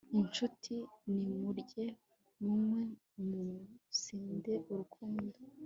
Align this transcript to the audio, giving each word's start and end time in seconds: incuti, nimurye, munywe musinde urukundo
incuti, 0.17 0.75
nimurye, 1.11 1.85
munywe 2.41 2.83
musinde 3.27 4.53
urukundo 4.71 5.37